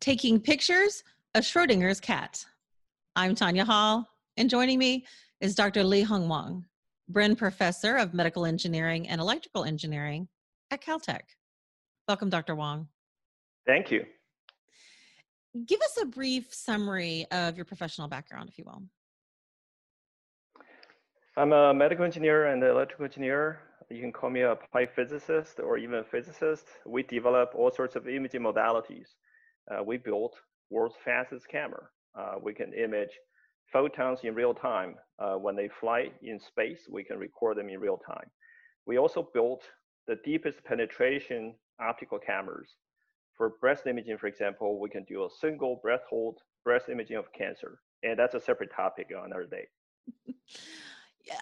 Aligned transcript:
Taking 0.00 0.40
Pictures 0.40 1.02
of 1.34 1.44
Schrodinger's 1.44 2.00
Cat. 2.00 2.44
I'm 3.14 3.34
Tanya 3.34 3.64
Hall, 3.64 4.06
and 4.36 4.50
joining 4.50 4.78
me 4.78 5.06
is 5.40 5.54
Dr. 5.54 5.82
Lihong 5.82 6.28
Wang, 6.28 6.64
Bren 7.10 7.36
Professor 7.36 7.96
of 7.96 8.12
Medical 8.12 8.44
Engineering 8.44 9.08
and 9.08 9.20
Electrical 9.20 9.64
Engineering 9.64 10.28
at 10.70 10.82
Caltech. 10.82 11.22
Welcome, 12.08 12.28
Dr. 12.28 12.54
Wang. 12.54 12.88
Thank 13.66 13.90
you. 13.90 14.04
Give 15.66 15.80
us 15.80 15.98
a 16.02 16.06
brief 16.06 16.52
summary 16.52 17.26
of 17.30 17.56
your 17.56 17.64
professional 17.64 18.06
background, 18.06 18.50
if 18.50 18.58
you 18.58 18.64
will. 18.64 18.82
I'm 21.38 21.52
a 21.52 21.72
medical 21.72 22.04
engineer 22.04 22.46
and 22.46 22.62
electrical 22.62 23.06
engineer. 23.06 23.60
You 23.90 24.00
can 24.00 24.12
call 24.12 24.30
me 24.30 24.42
a 24.42 24.52
applied 24.52 24.90
physicist 24.94 25.58
or 25.58 25.78
even 25.78 25.96
a 25.96 26.04
physicist. 26.04 26.66
We 26.84 27.02
develop 27.02 27.52
all 27.54 27.70
sorts 27.70 27.96
of 27.96 28.08
imaging 28.08 28.42
modalities. 28.42 29.14
Uh, 29.70 29.82
we 29.82 29.96
built 29.96 30.34
world's 30.70 30.96
fastest 31.04 31.46
camera. 31.48 31.82
Uh, 32.18 32.34
we 32.42 32.54
can 32.54 32.72
image 32.72 33.10
photons 33.72 34.20
in 34.22 34.34
real 34.34 34.54
time. 34.54 34.94
Uh, 35.18 35.34
when 35.34 35.56
they 35.56 35.68
fly 35.80 36.10
in 36.22 36.38
space, 36.38 36.80
we 36.90 37.04
can 37.04 37.18
record 37.18 37.56
them 37.56 37.68
in 37.68 37.80
real 37.80 37.98
time. 37.98 38.30
We 38.86 38.98
also 38.98 39.28
built 39.34 39.62
the 40.06 40.16
deepest 40.24 40.62
penetration 40.64 41.54
optical 41.80 42.18
cameras. 42.18 42.68
For 43.36 43.54
breast 43.60 43.86
imaging, 43.86 44.18
for 44.18 44.28
example, 44.28 44.80
we 44.80 44.88
can 44.88 45.04
do 45.04 45.24
a 45.24 45.28
single 45.40 45.78
breath 45.82 46.02
hold 46.08 46.38
breast 46.64 46.88
imaging 46.88 47.16
of 47.16 47.32
cancer. 47.32 47.80
And 48.02 48.18
that's 48.18 48.34
a 48.34 48.40
separate 48.40 48.70
topic 48.74 49.10
on 49.16 49.26
another 49.26 49.46
day. 49.46 49.66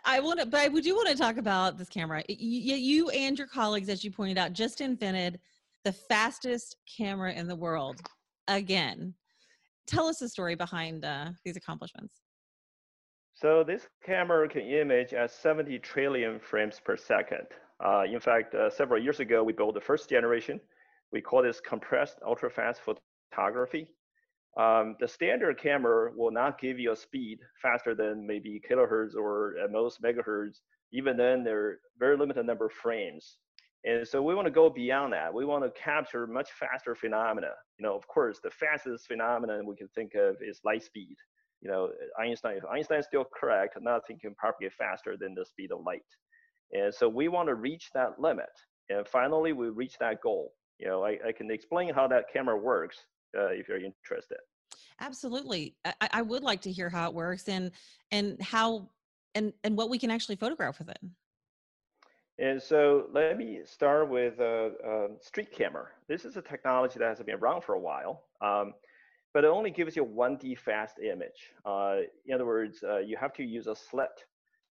I 0.04 0.20
want 0.20 0.40
to, 0.40 0.46
but 0.46 0.60
I 0.60 0.68
do 0.68 0.94
want 0.94 1.08
to 1.08 1.14
talk 1.14 1.36
about 1.36 1.76
this 1.76 1.88
camera. 1.88 2.24
You, 2.28 2.76
you 2.76 3.10
and 3.10 3.36
your 3.38 3.46
colleagues, 3.46 3.88
as 3.90 4.02
you 4.02 4.10
pointed 4.10 4.38
out, 4.38 4.54
just 4.54 4.80
invented 4.80 5.38
the 5.84 5.92
fastest 5.92 6.76
camera 6.98 7.32
in 7.32 7.46
the 7.46 7.56
world 7.56 8.00
again. 8.48 9.14
Tell 9.86 10.06
us 10.06 10.18
the 10.18 10.28
story 10.28 10.54
behind 10.54 11.04
uh, 11.04 11.30
these 11.44 11.56
accomplishments. 11.56 12.14
So 13.34 13.64
this 13.64 13.86
camera 14.04 14.48
can 14.48 14.62
image 14.62 15.12
at 15.12 15.30
70 15.30 15.78
trillion 15.80 16.40
frames 16.40 16.80
per 16.82 16.96
second. 16.96 17.46
Uh, 17.84 18.04
in 18.10 18.20
fact, 18.20 18.54
uh, 18.54 18.70
several 18.70 19.02
years 19.02 19.20
ago, 19.20 19.42
we 19.42 19.52
built 19.52 19.74
the 19.74 19.80
first 19.80 20.08
generation. 20.08 20.60
We 21.12 21.20
call 21.20 21.42
this 21.42 21.60
compressed 21.60 22.18
ultra-fast 22.26 22.80
photography. 22.80 23.88
Um, 24.56 24.96
the 25.00 25.08
standard 25.08 25.60
camera 25.60 26.12
will 26.16 26.30
not 26.30 26.60
give 26.60 26.78
you 26.78 26.92
a 26.92 26.96
speed 26.96 27.40
faster 27.60 27.94
than 27.94 28.26
maybe 28.26 28.62
kilohertz 28.70 29.16
or 29.16 29.56
at 29.62 29.72
most 29.72 30.00
megahertz. 30.00 30.60
Even 30.92 31.16
then, 31.16 31.42
there 31.42 31.58
are 31.58 31.80
very 31.98 32.16
limited 32.16 32.46
number 32.46 32.66
of 32.66 32.72
frames. 32.72 33.36
And 33.84 34.06
so 34.06 34.22
we 34.22 34.34
want 34.34 34.46
to 34.46 34.50
go 34.50 34.70
beyond 34.70 35.12
that. 35.12 35.32
We 35.32 35.44
want 35.44 35.62
to 35.64 35.70
capture 35.78 36.26
much 36.26 36.50
faster 36.52 36.94
phenomena. 36.94 37.50
You 37.78 37.86
know, 37.86 37.94
of 37.94 38.06
course, 38.08 38.40
the 38.42 38.50
fastest 38.50 39.06
phenomenon 39.06 39.66
we 39.66 39.76
can 39.76 39.88
think 39.88 40.14
of 40.14 40.36
is 40.40 40.60
light 40.64 40.82
speed. 40.82 41.16
You 41.60 41.70
know, 41.70 41.90
Einstein, 42.18 42.56
if 42.56 42.64
Einstein 42.64 43.00
is 43.00 43.06
still 43.06 43.26
correct, 43.38 43.76
nothing 43.80 44.18
can 44.18 44.34
propagate 44.34 44.72
faster 44.72 45.16
than 45.18 45.34
the 45.34 45.44
speed 45.44 45.70
of 45.70 45.80
light. 45.84 46.02
And 46.72 46.94
so 46.94 47.08
we 47.08 47.28
want 47.28 47.48
to 47.48 47.54
reach 47.54 47.90
that 47.94 48.18
limit. 48.18 48.50
And 48.88 49.06
finally, 49.06 49.52
we 49.52 49.68
reach 49.68 49.98
that 49.98 50.20
goal. 50.22 50.52
You 50.78 50.88
know, 50.88 51.04
I, 51.04 51.18
I 51.26 51.32
can 51.32 51.50
explain 51.50 51.92
how 51.94 52.08
that 52.08 52.24
camera 52.32 52.56
works 52.56 52.96
uh, 53.36 53.48
if 53.48 53.68
you're 53.68 53.78
interested. 53.78 54.38
Absolutely, 55.00 55.74
I, 55.84 56.08
I 56.12 56.22
would 56.22 56.42
like 56.42 56.62
to 56.62 56.72
hear 56.72 56.88
how 56.88 57.08
it 57.08 57.14
works 57.14 57.48
and 57.48 57.70
and 58.10 58.40
how 58.40 58.88
and 59.34 59.52
and 59.62 59.76
what 59.76 59.90
we 59.90 59.98
can 59.98 60.10
actually 60.10 60.36
photograph 60.36 60.78
with 60.78 60.88
it. 60.88 60.98
And 62.38 62.60
so 62.60 63.06
let 63.12 63.38
me 63.38 63.60
start 63.64 64.10
with 64.10 64.40
a, 64.40 65.08
streak 65.20 65.52
camera. 65.52 65.86
This 66.08 66.24
is 66.24 66.36
a 66.36 66.42
technology 66.42 66.98
that 66.98 67.08
has 67.08 67.20
been 67.20 67.36
around 67.36 67.62
for 67.62 67.74
a 67.74 67.80
while, 67.80 68.24
um, 68.40 68.74
but 69.32 69.44
it 69.44 69.48
only 69.48 69.70
gives 69.70 69.94
you 69.94 70.04
a 70.04 70.06
1D 70.06 70.58
fast 70.58 70.98
image. 70.98 71.52
Uh, 71.64 71.98
in 72.26 72.34
other 72.34 72.46
words, 72.46 72.82
uh, 72.82 72.98
you 72.98 73.16
have 73.16 73.32
to 73.34 73.44
use 73.44 73.68
a 73.68 73.76
slit. 73.76 74.24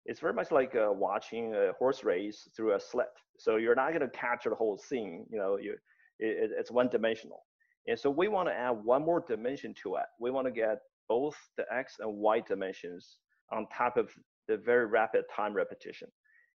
It's 0.04 0.20
very 0.20 0.34
much 0.34 0.50
like 0.50 0.74
uh, 0.74 0.92
watching 0.92 1.54
a 1.54 1.72
horse 1.78 2.04
race 2.04 2.48
through 2.54 2.74
a 2.74 2.80
slit. 2.80 3.08
So 3.38 3.56
you're 3.56 3.74
not 3.74 3.88
going 3.88 4.02
to 4.02 4.08
capture 4.08 4.50
the 4.50 4.56
whole 4.56 4.76
scene. 4.76 5.24
You 5.30 5.38
know, 5.38 5.56
you, 5.56 5.72
it, 6.18 6.50
it's 6.58 6.70
one 6.70 6.88
dimensional. 6.88 7.44
And 7.88 7.98
so 7.98 8.10
we 8.10 8.28
want 8.28 8.48
to 8.48 8.54
add 8.54 8.72
one 8.72 9.02
more 9.02 9.24
dimension 9.26 9.74
to 9.82 9.96
it. 9.96 10.06
We 10.20 10.30
want 10.30 10.46
to 10.46 10.52
get 10.52 10.80
both 11.08 11.36
the 11.56 11.64
X 11.72 11.96
and 12.00 12.16
Y 12.16 12.40
dimensions 12.40 13.18
on 13.50 13.66
top 13.74 13.96
of 13.96 14.10
the 14.48 14.58
very 14.58 14.86
rapid 14.86 15.24
time 15.34 15.54
repetition. 15.54 16.08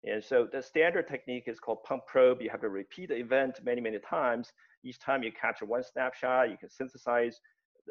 And 0.05 0.23
so 0.23 0.47
the 0.51 0.61
standard 0.61 1.07
technique 1.07 1.45
is 1.47 1.59
called 1.59 1.83
pump 1.83 2.05
probe. 2.05 2.41
You 2.41 2.49
have 2.49 2.61
to 2.61 2.69
repeat 2.69 3.09
the 3.09 3.15
event 3.15 3.59
many, 3.63 3.81
many 3.81 3.99
times. 3.99 4.53
Each 4.83 4.99
time 4.99 5.23
you 5.23 5.31
capture 5.31 5.65
one 5.65 5.83
snapshot, 5.83 6.51
you 6.51 6.57
can 6.57 6.69
synthesize 6.69 7.39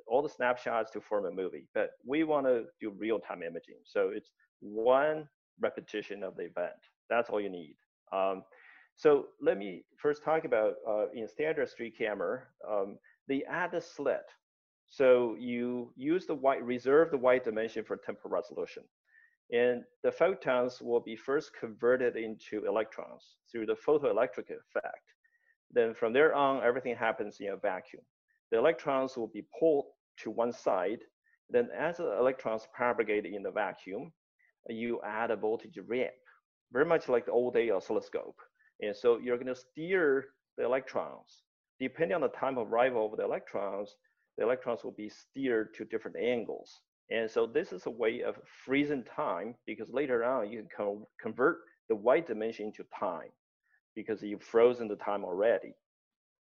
all 0.07 0.23
the 0.23 0.29
snapshots 0.29 0.91
to 0.93 1.01
form 1.01 1.27
a 1.27 1.31
movie. 1.31 1.67
But 1.75 1.91
we 2.07 2.25
want 2.25 2.47
to 2.47 2.65
do 2.81 2.91
real-time 2.91 3.43
imaging. 3.43 3.79
So 3.85 4.11
it's 4.15 4.31
one 4.61 5.29
repetition 5.61 6.23
of 6.23 6.37
the 6.37 6.43
event. 6.43 6.71
That's 7.11 7.31
all 7.31 7.41
you 7.41 7.51
need. 7.51 7.77
Um, 8.13 8.45
so 8.97 9.27
let 9.41 9.59
me 9.59 9.85
first 9.97 10.23
talk 10.23 10.45
about 10.45 10.75
uh, 10.89 11.11
in 11.15 11.27
standard 11.27 11.69
streak 11.69 11.99
camera, 11.99 12.43
um, 12.69 12.97
they 13.27 13.43
add 13.45 13.75
a 13.75 13.81
slit. 13.81 14.27
So 14.89 15.35
you 15.39 15.93
use 15.97 16.27
the 16.27 16.35
white, 16.35 16.63
reserve 16.63 17.11
the 17.11 17.19
Y 17.19 17.39
dimension 17.39 17.85
for 17.85 17.97
temporal 17.97 18.33
resolution. 18.33 18.85
And 19.53 19.85
the 20.03 20.13
photons 20.13 20.81
will 20.81 21.01
be 21.01 21.17
first 21.17 21.53
converted 21.59 22.17
into 22.17 22.67
electrons 22.67 23.37
through 23.51 23.67
the 23.67 23.77
photoelectric 23.77 24.51
effect. 24.51 25.05
Then 25.71 25.95
from 25.95 26.13
there 26.13 26.35
on, 26.35 26.63
everything 26.63 26.97
happens 26.97 27.39
in 27.41 27.49
a 27.49 27.57
vacuum. 27.57 28.03
The 28.51 28.59
electrons 28.59 29.17
will 29.17 29.29
be 29.29 29.47
pulled 29.59 29.87
to 30.19 30.31
one 30.31 30.53
side. 30.53 31.01
Then 31.51 31.69
as 31.77 31.99
the 31.99 32.19
electrons 32.19 32.67
propagate 32.73 33.27
in 33.27 33.43
the 33.43 33.51
vacuum, 33.51 34.13
you 34.69 35.01
add 35.05 35.31
a 35.31 35.37
voltage 35.37 35.79
ramp, 35.87 36.15
very 36.73 36.87
much 36.87 37.09
like 37.09 37.27
the 37.27 37.33
old 37.33 37.55
day 37.55 37.71
oscilloscope. 37.71 38.37
And 38.81 38.97
so 38.97 39.19
you're 39.19 39.39
gonna 39.39 39.55
steer 39.55 40.27
the 40.57 40.65
electrons 40.65 41.45
depending 41.79 42.15
on 42.15 42.21
the 42.21 42.29
time 42.29 42.59
of 42.59 42.73
arrival 42.73 43.11
of 43.11 43.19
the 43.19 43.25
electrons, 43.25 43.97
the 44.37 44.45
electrons 44.45 44.85
will 44.85 44.93
be 44.93 45.09
steered 45.09 45.75
to 45.75 45.85
different 45.85 46.17
angles. 46.17 46.81
And 47.11 47.31
so 47.31 47.47
this 47.47 47.73
is 47.73 47.87
a 47.87 47.91
way 47.91 48.23
of 48.23 48.39
freezing 48.65 49.05
time 49.05 49.55
because 49.67 49.91
later 49.91 50.25
on 50.25 50.51
you 50.51 50.61
can 50.61 50.69
co 50.75 51.09
convert 51.21 51.59
the 51.89 51.97
Y 51.97 52.21
dimension 52.21 52.67
into 52.67 52.85
time 52.99 53.31
because 53.95 54.23
you've 54.23 54.43
frozen 54.43 54.89
the 54.89 54.97
time 54.97 55.25
already. 55.25 55.75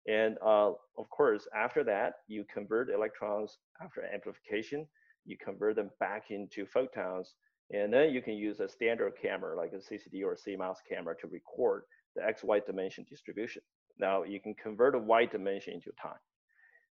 And 0.07 0.37
uh, 0.45 0.73
of 0.99 1.11
course, 1.11 1.47
after 1.55 1.85
that, 1.85 2.15
you 2.29 2.45
convert 2.53 2.91
electrons 2.91 3.59
after 3.83 4.03
amplification, 4.05 4.87
you 5.25 5.37
convert 5.43 5.77
them 5.77 5.91
back 5.99 6.31
into 6.31 6.67
photons, 6.67 7.35
and 7.73 7.93
then 7.93 8.11
you 8.11 8.23
can 8.23 8.35
use 8.35 8.61
a 8.61 8.69
standard 8.69 9.13
camera 9.21 9.57
like 9.57 9.73
a 9.73 9.77
CCD 9.77 10.25
or 10.25 10.37
CMOS 10.37 10.79
camera 10.89 11.15
to 11.21 11.29
record 11.29 11.83
the 12.17 12.25
X-Y 12.25 12.61
dimension 12.67 13.05
distribution. 13.09 13.63
Now 13.99 14.25
you 14.25 14.41
can 14.41 14.55
convert 14.55 14.95
a 14.95 14.99
Y 14.99 15.27
dimension 15.27 15.75
into 15.75 15.91
time. 16.01 16.19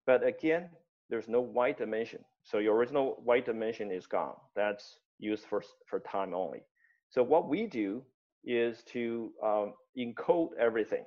But 0.05 0.25
again, 0.25 0.69
there's 1.11 1.27
no 1.27 1.41
Y 1.41 1.73
dimension. 1.73 2.21
So 2.43 2.57
your 2.57 2.75
original 2.75 3.21
Y 3.23 3.41
dimension 3.41 3.91
is 3.91 4.07
gone. 4.07 4.33
That's 4.55 4.97
used 5.19 5.45
for, 5.45 5.61
for 5.87 5.99
time 5.99 6.33
only. 6.33 6.61
So 7.09 7.21
what 7.21 7.49
we 7.49 7.67
do 7.67 8.01
is 8.45 8.81
to 8.93 9.31
um, 9.45 9.73
encode 9.99 10.49
everything. 10.59 11.03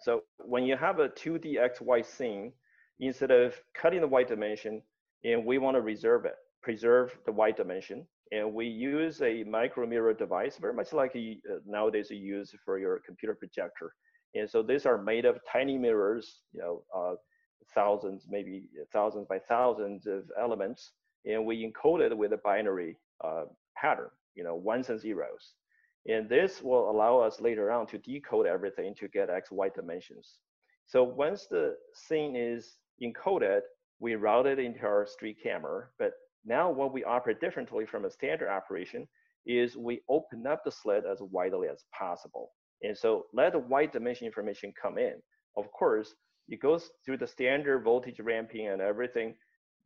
So 0.00 0.20
when 0.38 0.64
you 0.64 0.76
have 0.76 1.00
a 1.00 1.08
2D 1.08 1.54
XY 1.56 2.04
scene, 2.04 2.52
instead 3.00 3.30
of 3.30 3.54
cutting 3.74 4.02
the 4.02 4.06
Y 4.06 4.22
dimension, 4.22 4.82
and 5.24 5.44
we 5.44 5.58
want 5.58 5.76
to 5.76 5.80
reserve 5.80 6.26
it, 6.26 6.34
preserve 6.62 7.18
the 7.24 7.32
Y 7.32 7.50
dimension, 7.52 8.06
and 8.32 8.52
we 8.52 8.66
use 8.66 9.22
a 9.22 9.44
micro 9.44 9.86
mirror 9.86 10.12
device, 10.12 10.58
very 10.58 10.74
much 10.74 10.92
like 10.92 11.14
a, 11.16 11.38
uh, 11.50 11.56
nowadays 11.66 12.08
you 12.10 12.18
use 12.18 12.54
for 12.64 12.78
your 12.78 13.00
computer 13.06 13.34
projector. 13.34 13.94
And 14.34 14.48
so 14.48 14.62
these 14.62 14.86
are 14.86 15.02
made 15.02 15.24
of 15.24 15.38
tiny 15.50 15.78
mirrors, 15.78 16.42
you 16.52 16.60
know, 16.60 16.82
uh, 16.94 17.14
thousands, 17.74 18.26
maybe 18.28 18.64
thousands 18.92 19.26
by 19.28 19.38
thousands 19.38 20.06
of 20.06 20.24
elements, 20.40 20.92
and 21.24 21.44
we 21.44 21.64
encode 21.64 22.00
it 22.00 22.16
with 22.16 22.32
a 22.32 22.38
binary 22.38 22.96
uh, 23.24 23.44
pattern, 23.76 24.10
you 24.34 24.44
know, 24.44 24.54
ones 24.54 24.88
and 24.88 25.00
zeros. 25.00 25.54
And 26.06 26.28
this 26.28 26.62
will 26.62 26.90
allow 26.90 27.18
us 27.18 27.40
later 27.40 27.70
on 27.70 27.86
to 27.88 27.98
decode 27.98 28.46
everything 28.46 28.94
to 28.96 29.08
get 29.08 29.30
X, 29.30 29.50
Y 29.52 29.68
dimensions. 29.74 30.38
So 30.86 31.04
once 31.04 31.46
the 31.46 31.76
scene 31.94 32.34
is 32.34 32.78
encoded, 33.02 33.60
we 34.00 34.16
route 34.16 34.46
it 34.46 34.58
into 34.58 34.82
our 34.84 35.06
streak 35.06 35.42
camera. 35.42 35.86
But 35.98 36.12
now 36.44 36.70
what 36.70 36.92
we 36.92 37.04
operate 37.04 37.40
differently 37.40 37.86
from 37.86 38.04
a 38.04 38.10
standard 38.10 38.48
operation 38.48 39.06
is 39.46 39.76
we 39.76 40.00
open 40.08 40.46
up 40.46 40.64
the 40.64 40.72
slit 40.72 41.04
as 41.10 41.18
widely 41.20 41.68
as 41.68 41.84
possible. 41.96 42.50
And 42.82 42.98
so 42.98 43.26
let 43.32 43.52
the 43.52 43.60
Y 43.60 43.86
dimension 43.86 44.26
information 44.26 44.72
come 44.80 44.98
in. 44.98 45.14
Of 45.56 45.70
course, 45.70 46.14
it 46.52 46.60
goes 46.60 46.90
through 47.02 47.16
the 47.16 47.26
standard 47.26 47.82
voltage 47.82 48.20
ramping 48.20 48.68
and 48.68 48.82
everything. 48.82 49.34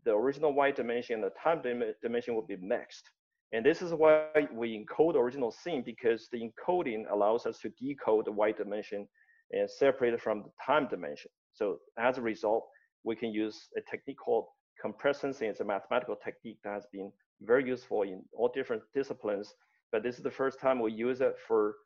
The 0.04 0.10
original 0.10 0.52
Y 0.52 0.72
dimension 0.72 1.14
and 1.14 1.24
the 1.24 1.30
time 1.42 1.62
dim 1.62 1.80
dimension 2.02 2.34
will 2.34 2.46
be 2.46 2.56
mixed. 2.56 3.08
And 3.52 3.64
this 3.64 3.82
is 3.82 3.94
why 3.94 4.26
we 4.52 4.76
encode 4.76 5.12
the 5.12 5.20
original 5.20 5.52
scene 5.52 5.84
because 5.86 6.28
the 6.32 6.40
encoding 6.42 7.04
allows 7.08 7.46
us 7.46 7.60
to 7.60 7.70
decode 7.80 8.26
the 8.26 8.32
Y 8.32 8.50
dimension 8.50 9.06
and 9.52 9.70
separate 9.70 10.14
it 10.14 10.20
from 10.20 10.42
the 10.42 10.50
time 10.60 10.88
dimension. 10.88 11.30
So 11.54 11.78
as 11.98 12.18
a 12.18 12.22
result, 12.22 12.66
we 13.04 13.14
can 13.14 13.30
use 13.32 13.68
a 13.76 13.80
technique 13.88 14.18
called 14.18 14.46
compressed. 14.82 15.22
It's 15.24 15.60
a 15.60 15.64
mathematical 15.64 16.16
technique 16.16 16.58
that 16.64 16.72
has 16.72 16.86
been 16.92 17.12
very 17.42 17.64
useful 17.64 18.02
in 18.02 18.24
all 18.36 18.50
different 18.52 18.82
disciplines, 18.92 19.54
but 19.92 20.02
this 20.02 20.16
is 20.16 20.24
the 20.24 20.30
first 20.30 20.58
time 20.58 20.80
we 20.80 20.92
use 20.92 21.20
it 21.20 21.36
for 21.46 21.76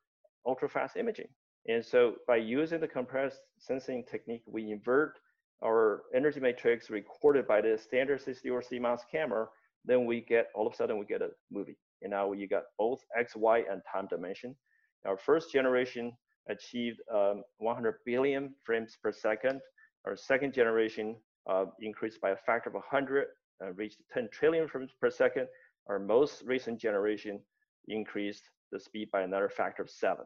ultra-fast 0.47 0.97
imaging. 0.97 1.29
And 1.69 1.85
so 1.85 2.15
by 2.27 2.37
using 2.37 2.81
the 2.81 2.89
compressed 2.89 3.41
sensing 3.59 4.05
technique, 4.05 4.43
we 4.47 4.71
invert 4.71 5.19
our 5.63 6.03
energy 6.15 6.41
matrix 6.41 6.89
recorded 6.91 7.47
by 7.47 7.61
the 7.61 7.77
standard 7.77 8.21
CCD 8.21 8.51
or 8.51 8.63
CMOS 8.63 9.01
camera, 9.11 9.47
then 9.85 10.07
we 10.07 10.23
get, 10.23 10.49
all 10.55 10.67
of 10.67 10.73
a 10.73 10.77
sudden 10.77 10.99
we 10.99 11.05
get 11.05 11.23
a 11.23 11.29
movie. 11.51 11.77
And 12.03 12.11
now 12.11 12.33
you 12.33 12.49
got 12.49 12.65
both 12.79 13.01
X, 13.19 13.37
Y, 13.37 13.63
and 13.71 13.83
time 13.91 14.07
dimension. 14.09 14.57
Our 15.05 15.19
first 15.19 15.53
generation 15.53 16.13
achieved 16.49 17.01
um, 17.13 17.43
100 17.59 17.97
billion 18.07 18.55
frames 18.65 18.97
per 19.03 19.13
second. 19.13 19.61
Our 20.07 20.17
second 20.17 20.55
generation 20.55 21.17
uh, 21.49 21.67
increased 21.81 22.21
by 22.21 22.31
a 22.31 22.37
factor 22.37 22.71
of 22.71 22.75
100, 22.75 23.27
uh, 23.63 23.73
reached 23.75 24.01
10 24.13 24.29
trillion 24.33 24.67
frames 24.67 24.93
per 24.99 25.11
second. 25.11 25.47
Our 25.89 25.99
most 25.99 26.43
recent 26.45 26.81
generation 26.81 27.41
increased 27.89 28.45
the 28.73 28.81
speed 28.81 29.11
by 29.11 29.23
another 29.23 29.49
factor 29.49 29.83
of 29.83 29.91
seven. 29.91 30.25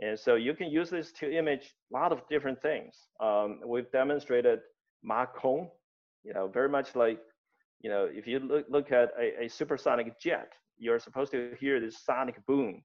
And 0.00 0.18
so 0.18 0.34
you 0.34 0.54
can 0.54 0.68
use 0.68 0.90
this 0.90 1.12
to 1.12 1.32
image 1.32 1.74
a 1.92 1.96
lot 1.96 2.12
of 2.12 2.20
different 2.28 2.60
things. 2.60 2.96
Um, 3.20 3.60
we've 3.64 3.90
demonstrated 3.92 4.60
Mach 5.02 5.36
cone, 5.36 5.68
you 6.24 6.32
know, 6.32 6.48
very 6.48 6.68
much 6.68 6.96
like, 6.96 7.20
you 7.80 7.90
know, 7.90 8.08
if 8.10 8.26
you 8.26 8.40
look, 8.40 8.66
look 8.68 8.92
at 8.92 9.10
a, 9.20 9.44
a 9.44 9.48
supersonic 9.48 10.18
jet, 10.20 10.52
you're 10.78 10.98
supposed 10.98 11.30
to 11.32 11.54
hear 11.60 11.80
this 11.80 12.04
sonic 12.04 12.44
boom 12.46 12.82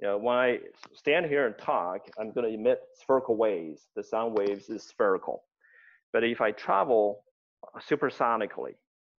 you 0.00 0.06
know, 0.06 0.16
when 0.16 0.36
I 0.36 0.58
stand 0.94 1.26
here 1.26 1.46
and 1.46 1.58
talk, 1.58 2.06
I'm 2.18 2.32
going 2.32 2.46
to 2.46 2.54
emit 2.54 2.80
spherical 3.00 3.36
waves. 3.36 3.88
The 3.96 4.02
sound 4.02 4.38
waves 4.38 4.68
is 4.68 4.84
spherical. 4.84 5.44
But 6.12 6.22
if 6.22 6.40
I 6.40 6.52
travel 6.52 7.24
supersonically, 7.90 8.74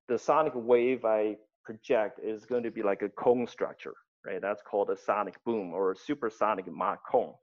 the 0.07 0.17
sonic 0.17 0.53
wave 0.55 1.03
I 1.03 1.35
project 1.65 2.21
is 2.23 2.45
going 2.45 2.63
to 2.63 2.71
be 2.71 2.81
like 2.81 3.01
a 3.01 3.09
cone 3.09 3.45
structure, 3.45 3.93
right? 4.25 4.41
That's 4.41 4.61
called 4.61 4.89
a 4.89 4.97
sonic 4.97 5.35
boom 5.45 5.73
or 5.73 5.91
a 5.91 5.95
supersonic 5.95 6.71
Mach 6.71 6.99
cone. 7.09 7.33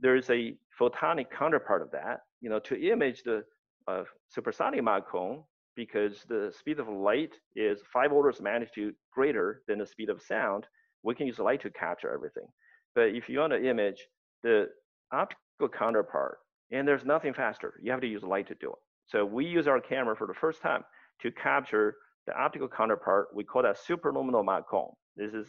There 0.00 0.16
is 0.16 0.28
a 0.30 0.54
photonic 0.78 1.26
counterpart 1.30 1.82
of 1.82 1.90
that, 1.92 2.20
you 2.40 2.50
know, 2.50 2.58
to 2.60 2.90
image 2.90 3.22
the 3.22 3.44
uh, 3.88 4.02
supersonic 4.28 4.82
Mach 4.82 5.08
cone 5.08 5.42
because 5.74 6.24
the 6.28 6.52
speed 6.58 6.80
of 6.80 6.88
light 6.88 7.34
is 7.54 7.80
five 7.92 8.12
orders 8.12 8.38
of 8.38 8.44
magnitude 8.44 8.94
greater 9.12 9.62
than 9.68 9.78
the 9.78 9.86
speed 9.86 10.10
of 10.10 10.22
sound 10.22 10.66
we 11.06 11.14
can 11.14 11.26
use 11.26 11.38
light 11.38 11.62
to 11.62 11.70
capture 11.70 12.12
everything. 12.12 12.48
But 12.94 13.10
if 13.14 13.28
you 13.28 13.38
want 13.38 13.52
to 13.52 13.64
image 13.64 14.06
the 14.42 14.68
optical 15.12 15.68
counterpart, 15.68 16.38
and 16.72 16.86
there's 16.86 17.04
nothing 17.04 17.32
faster, 17.32 17.74
you 17.80 17.92
have 17.92 18.00
to 18.00 18.08
use 18.08 18.24
light 18.24 18.48
to 18.48 18.54
do 18.56 18.70
it. 18.70 18.78
So 19.06 19.24
we 19.24 19.46
use 19.46 19.68
our 19.68 19.80
camera 19.80 20.16
for 20.16 20.26
the 20.26 20.34
first 20.34 20.60
time 20.60 20.82
to 21.22 21.30
capture 21.30 21.94
the 22.26 22.36
optical 22.36 22.68
counterpart. 22.68 23.28
We 23.32 23.44
call 23.44 23.62
that 23.62 23.78
superluminal 23.78 24.44
Mach 24.44 24.68
cone. 24.68 24.90
This 25.16 25.32
is 25.32 25.46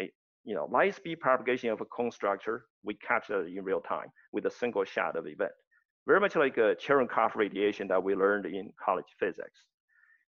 a 0.00 0.10
you 0.44 0.54
know 0.54 0.66
light 0.70 0.94
speed 0.94 1.20
propagation 1.20 1.70
of 1.70 1.80
a 1.80 1.84
cone 1.86 2.10
structure. 2.10 2.64
We 2.84 2.94
capture 2.94 3.46
in 3.46 3.62
real 3.64 3.80
time 3.80 4.08
with 4.32 4.46
a 4.46 4.50
single 4.50 4.84
shot 4.84 5.16
of 5.16 5.26
event. 5.26 5.52
Very 6.06 6.20
much 6.20 6.36
like 6.36 6.56
a 6.56 6.74
Cherenkov 6.76 7.34
radiation 7.34 7.86
that 7.88 8.02
we 8.02 8.14
learned 8.14 8.46
in 8.46 8.72
college 8.82 9.04
physics. 9.20 9.64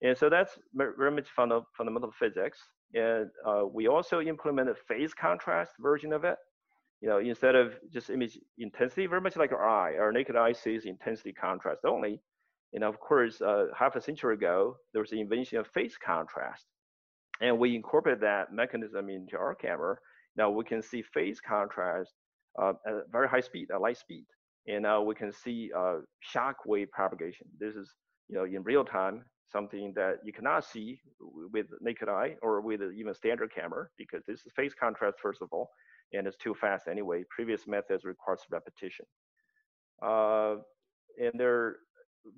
And 0.01 0.18
so 0.18 0.30
that's 0.30 0.57
very 0.74 1.12
much 1.12 1.27
fundamental 1.30 2.12
physics. 2.19 2.59
And 2.94 3.30
uh, 3.48 3.63
we 3.71 3.88
also 3.88 4.19
implemented 4.19 4.75
phase 4.88 5.13
contrast 5.13 5.71
version 5.80 6.12
of 6.12 6.24
it. 6.24 6.38
You 7.01 7.09
know, 7.09 7.19
instead 7.19 7.56
of 7.56 7.74
just 7.92 8.09
image 8.09 8.38
intensity, 8.57 9.07
very 9.07 9.21
much 9.21 9.36
like 9.38 9.51
our 9.51 9.68
eye, 9.68 9.98
our 9.98 10.12
naked 10.12 10.36
eye 10.36 10.51
sees 10.51 10.86
intensity 10.86 11.33
contrast 11.33 11.81
only. 11.86 12.21
And 12.74 12.83
of 12.83 13.00
course, 13.00 13.42
uh, 13.42 13.68
half 13.77 13.95
a 13.95 14.01
century 14.01 14.36
ago, 14.36 14.77
there 14.94 15.01
was 15.01 15.09
the 15.09 15.19
invention 15.19 15.57
of 15.57 15.68
phase 15.68 15.98
contrast. 16.03 16.65
And 17.41 17.57
we 17.57 17.75
incorporate 17.75 18.21
that 18.21 18.53
mechanism 18.53 19.09
into 19.09 19.38
our 19.38 19.55
camera. 19.55 19.97
Now 20.38 20.49
we 20.49 20.63
can 20.63 20.81
see 20.81 21.01
phase 21.13 21.39
contrast 21.41 22.13
uh, 22.61 22.73
at 22.88 22.93
very 23.11 23.27
high 23.27 23.41
speed, 23.41 23.69
at 23.73 23.81
light 23.81 23.97
speed. 23.97 24.25
And 24.67 24.83
now 24.83 25.01
we 25.01 25.15
can 25.15 25.31
see 25.31 25.71
uh, 25.75 25.97
shock 26.19 26.57
wave 26.65 26.91
propagation. 26.91 27.47
This 27.59 27.75
is, 27.75 27.89
you 28.29 28.35
know, 28.35 28.45
in 28.45 28.63
real 28.63 28.85
time 28.85 29.25
something 29.51 29.91
that 29.95 30.17
you 30.23 30.31
cannot 30.31 30.63
see 30.63 30.99
with 31.51 31.65
naked 31.81 32.07
eye 32.07 32.35
or 32.41 32.61
with 32.61 32.81
even 32.97 33.13
standard 33.13 33.53
camera 33.53 33.88
because 33.97 34.23
this 34.27 34.39
is 34.45 34.51
phase 34.55 34.73
contrast 34.73 35.17
first 35.21 35.41
of 35.41 35.49
all, 35.51 35.69
and 36.13 36.25
it's 36.25 36.38
too 36.38 36.53
fast 36.53 36.88
anyway. 36.88 37.23
Previous 37.29 37.67
methods 37.67 38.05
requires 38.05 38.41
repetition. 38.49 39.05
Uh, 40.01 40.55
and 41.21 41.33
there, 41.38 41.77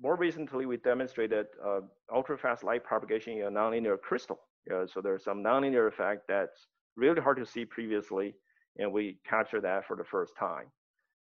more 0.02 0.16
recently, 0.16 0.66
we 0.66 0.76
demonstrated 0.78 1.46
uh, 1.64 1.80
ultra-fast 2.12 2.64
light 2.64 2.82
propagation 2.82 3.38
in 3.38 3.44
a 3.44 3.50
nonlinear 3.50 4.00
crystal. 4.00 4.38
Yeah, 4.70 4.86
so 4.86 5.00
there's 5.00 5.24
some 5.24 5.42
nonlinear 5.42 5.88
effect 5.88 6.22
that's 6.28 6.66
really 6.96 7.20
hard 7.20 7.36
to 7.38 7.46
see 7.46 7.64
previously, 7.64 8.34
and 8.78 8.92
we 8.92 9.18
capture 9.28 9.60
that 9.60 9.86
for 9.86 9.96
the 9.96 10.04
first 10.04 10.32
time. 10.38 10.66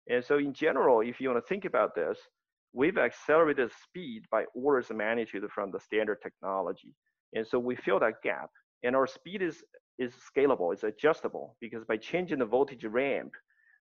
And 0.10 0.24
so 0.24 0.38
in 0.38 0.54
general, 0.54 1.02
if 1.02 1.22
you 1.22 1.30
want 1.30 1.44
to 1.44 1.48
think 1.48 1.66
about 1.66 1.96
this, 1.96 2.18
we've 2.74 2.98
accelerated 2.98 3.72
speed 3.84 4.24
by 4.32 4.46
orders 4.54 4.90
of 4.90 4.98
magnitude 4.98 5.44
from 5.54 5.72
the 5.72 5.80
standard 5.80 6.22
technology. 6.22 6.94
And 7.34 7.46
so 7.46 7.60
we 7.60 7.76
fill 7.76 8.00
that 8.00 8.22
gap. 8.24 8.50
And 8.84 8.96
our 8.96 9.08
speed 9.08 9.42
is, 9.42 9.64
is 9.98 10.14
scalable, 10.36 10.74
it's 10.74 10.84
adjustable 10.84 11.56
because 11.62 11.84
by 11.86 11.98
changing 11.98 12.40
the 12.40 12.46
voltage 12.46 12.86
ramp, 12.86 13.34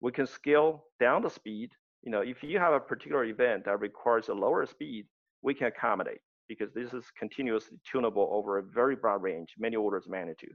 we 0.00 0.12
can 0.12 0.26
scale 0.26 0.84
down 1.00 1.22
the 1.22 1.30
speed. 1.30 1.70
You 2.02 2.10
know, 2.10 2.20
if 2.20 2.42
you 2.42 2.58
have 2.58 2.72
a 2.74 2.80
particular 2.80 3.24
event 3.24 3.64
that 3.64 3.80
requires 3.80 4.28
a 4.28 4.34
lower 4.34 4.66
speed, 4.66 5.06
we 5.42 5.54
can 5.54 5.68
accommodate 5.68 6.20
because 6.56 6.72
this 6.74 6.92
is 6.92 7.04
continuously 7.18 7.78
tunable 7.90 8.28
over 8.32 8.58
a 8.58 8.62
very 8.62 8.96
broad 8.96 9.22
range, 9.22 9.54
many 9.58 9.76
orders 9.76 10.06
of 10.06 10.12
magnitude. 10.12 10.54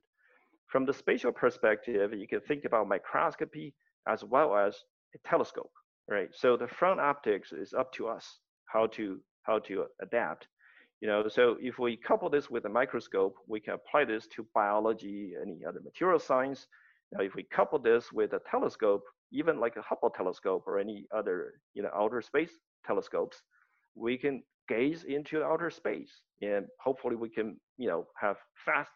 From 0.68 0.86
the 0.86 0.94
spatial 0.94 1.32
perspective, 1.32 2.14
you 2.14 2.28
can 2.28 2.42
think 2.42 2.66
about 2.66 2.88
microscopy 2.88 3.74
as 4.08 4.24
well 4.24 4.56
as 4.56 4.76
a 5.16 5.30
telescope 5.30 5.72
right? 6.08 6.30
So 6.34 6.58
the 6.58 6.68
front 6.68 7.00
optics 7.00 7.52
is 7.52 7.74
up 7.74 7.92
to 7.94 8.08
us 8.08 8.40
how 8.66 8.88
to 8.88 9.20
how 9.44 9.60
to 9.60 9.86
adapt. 10.02 10.48
You 11.02 11.08
know, 11.08 11.28
so 11.28 11.58
if 11.62 11.78
we 11.78 11.96
couple 11.96 12.30
this 12.30 12.50
with 12.50 12.66
a 12.66 12.70
microscope, 12.70 13.36
we 13.48 13.60
can 13.60 13.76
apply 13.76 14.06
this 14.06 14.28
to 14.36 14.46
biology, 14.54 15.34
any 15.40 15.60
other 15.68 15.80
material 15.80 16.20
science. 16.20 16.68
Now, 17.12 17.24
if 17.24 17.36
we 17.36 17.44
couple 17.44 17.80
this 17.80 18.12
with 18.12 18.34
a 18.34 18.42
telescope, 18.50 19.04
even 19.32 19.60
like 19.60 19.76
a 19.78 19.82
Hubble 19.82 20.10
telescope 20.10 20.64
or 20.66 20.80
any 20.80 21.06
other, 21.16 21.54
you 21.76 21.84
know, 21.84 21.92
outer 21.96 22.22
space 22.22 22.50
telescopes, 22.86 23.44
we 23.96 24.18
can 24.18 24.42
gaze 24.68 25.04
into 25.08 25.44
outer 25.44 25.70
space 25.70 26.22
and 26.42 26.66
hopefully 26.84 27.16
we 27.16 27.30
can, 27.30 27.58
you 27.78 27.88
know, 27.88 28.06
have 28.20 28.38
fast 28.66 28.92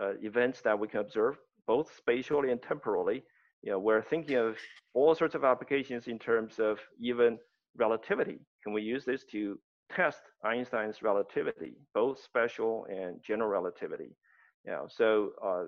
uh, 0.00 0.12
events 0.22 0.60
that 0.62 0.78
we 0.78 0.88
can 0.88 1.00
observe 1.00 1.36
both 1.66 1.90
spatially 1.96 2.50
and 2.50 2.62
temporally 2.62 3.22
you 3.62 3.72
know, 3.72 3.78
we're 3.78 4.02
thinking 4.02 4.36
of 4.36 4.56
all 4.94 5.14
sorts 5.14 5.34
of 5.34 5.44
applications 5.44 6.06
in 6.08 6.18
terms 6.18 6.58
of 6.58 6.78
even 6.98 7.38
relativity. 7.76 8.38
Can 8.62 8.72
we 8.72 8.82
use 8.82 9.04
this 9.04 9.24
to 9.32 9.58
test 9.94 10.20
Einstein's 10.44 11.02
relativity, 11.02 11.74
both 11.94 12.22
special 12.22 12.86
and 12.88 13.20
general 13.22 13.50
relativity? 13.50 14.16
You 14.64 14.72
know, 14.72 14.86
so 14.88 15.30
uh, 15.44 15.64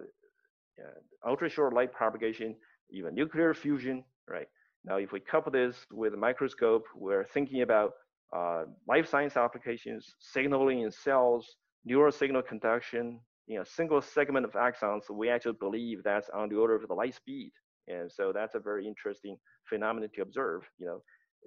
yeah, 0.79 0.85
ultra 1.27 1.49
short 1.51 1.75
light 1.75 1.93
propagation, 1.93 2.57
even 2.91 3.15
nuclear 3.15 3.53
fusion, 3.53 4.05
right? 4.29 4.49
Now, 4.85 4.97
if 4.97 5.13
we 5.13 5.21
couple 5.21 5.53
this 5.53 5.77
with 5.93 6.15
a 6.15 6.17
microscope, 6.17 6.85
we're 6.95 7.25
thinking 7.25 7.63
about 7.63 7.93
uh, 8.35 8.65
life 8.89 9.09
science 9.09 9.37
applications, 9.37 10.15
signaling 10.19 10.81
in 10.81 10.91
cells, 10.91 11.57
neural 11.85 12.13
signal 12.13 12.43
conduction, 12.43 13.21
you 13.47 13.59
know, 13.59 13.65
single 13.65 14.01
segment 14.01 14.47
of 14.47 14.53
axons, 14.53 15.11
we 15.11 15.29
actually 15.29 15.57
believe 15.61 16.03
that's 16.03 16.31
on 16.31 16.49
the 16.49 16.57
order 16.57 16.75
of 16.75 16.87
the 16.89 16.95
light 16.95 17.15
speed. 17.15 17.53
And 17.89 18.11
so 18.11 18.33
that's 18.33 18.55
a 18.55 18.61
very 18.61 18.87
interesting 18.87 19.37
phenomenon 19.69 20.09
to 20.15 20.23
observe. 20.23 20.63
You 20.79 20.87
know, 20.87 21.03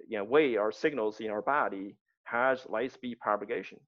you 0.06 0.18
know, 0.18 0.24
way 0.24 0.56
our 0.56 0.70
signals 0.70 1.20
in 1.20 1.30
our 1.30 1.42
body 1.42 1.96
has 2.24 2.66
light 2.68 2.92
speed 2.92 3.18
propagation, 3.20 3.78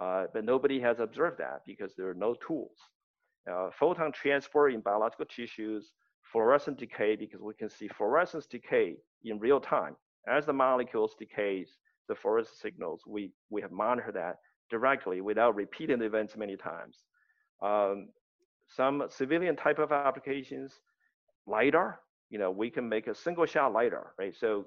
uh, 0.00 0.26
but 0.32 0.44
nobody 0.44 0.80
has 0.80 1.00
observed 1.00 1.38
that 1.38 1.62
because 1.66 1.94
there 1.96 2.08
are 2.08 2.14
no 2.14 2.34
tools. 2.46 2.76
Uh, 3.50 3.70
photon 3.78 4.12
transport 4.12 4.74
in 4.74 4.80
biological 4.80 5.24
tissues, 5.24 5.92
fluorescent 6.32 6.78
decay 6.78 7.16
because 7.16 7.40
we 7.40 7.54
can 7.54 7.70
see 7.70 7.88
fluorescence 7.88 8.46
decay 8.46 8.96
in 9.24 9.38
real 9.38 9.60
time. 9.60 9.96
As 10.28 10.44
the 10.44 10.52
molecules 10.52 11.14
decays, 11.18 11.70
the 12.08 12.14
forest 12.14 12.60
signals, 12.60 13.02
we, 13.06 13.32
we 13.50 13.60
have 13.62 13.72
monitored 13.72 14.14
that 14.14 14.36
directly 14.70 15.20
without 15.20 15.54
repeating 15.54 15.98
the 15.98 16.04
events 16.04 16.36
many 16.36 16.56
times. 16.56 17.04
Um, 17.62 18.08
some 18.68 19.04
civilian 19.08 19.56
type 19.56 19.78
of 19.78 19.92
applications, 19.92 20.80
LiDAR, 21.46 22.00
you 22.30 22.38
know, 22.38 22.50
we 22.50 22.70
can 22.70 22.88
make 22.88 23.06
a 23.06 23.14
single 23.14 23.46
shot 23.46 23.72
LiDAR, 23.72 24.12
right? 24.18 24.34
So 24.36 24.66